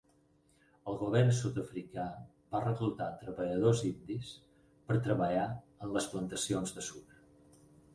El 0.91 0.95
govern 1.01 1.29
sud-africà 1.39 2.07
va 2.55 2.63
reclutar 2.65 3.11
treballadors 3.21 3.85
indis 3.93 4.35
per 4.89 5.01
treballar 5.09 5.49
en 5.55 5.99
les 5.99 6.13
plantacions 6.17 6.79
de 6.81 6.93
sucre. 6.93 7.27